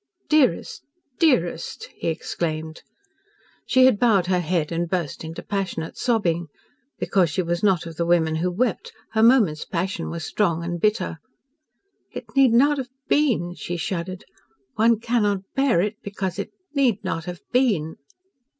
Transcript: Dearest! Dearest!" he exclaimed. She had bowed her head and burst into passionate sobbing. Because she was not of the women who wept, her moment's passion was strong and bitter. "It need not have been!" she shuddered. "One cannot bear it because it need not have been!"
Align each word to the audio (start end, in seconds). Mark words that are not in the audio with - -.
Dearest! 0.29 0.81
Dearest!" 1.19 1.87
he 1.93 2.07
exclaimed. 2.07 2.81
She 3.67 3.85
had 3.85 3.99
bowed 3.99 4.25
her 4.25 4.39
head 4.39 4.71
and 4.71 4.89
burst 4.89 5.23
into 5.23 5.43
passionate 5.43 5.95
sobbing. 5.95 6.47
Because 6.97 7.29
she 7.29 7.43
was 7.43 7.61
not 7.61 7.85
of 7.85 7.97
the 7.97 8.05
women 8.07 8.37
who 8.37 8.49
wept, 8.49 8.91
her 9.11 9.21
moment's 9.21 9.63
passion 9.63 10.09
was 10.09 10.25
strong 10.25 10.63
and 10.63 10.81
bitter. 10.81 11.19
"It 12.11 12.25
need 12.35 12.51
not 12.51 12.79
have 12.79 12.89
been!" 13.09 13.53
she 13.53 13.77
shuddered. 13.77 14.25
"One 14.73 14.99
cannot 14.99 15.43
bear 15.55 15.81
it 15.81 15.97
because 16.01 16.39
it 16.39 16.49
need 16.73 17.03
not 17.03 17.25
have 17.25 17.41
been!" 17.51 17.97